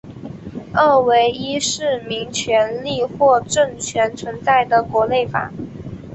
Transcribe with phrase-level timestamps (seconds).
[0.73, 5.51] 二为依市民权利或政权存在的国内法。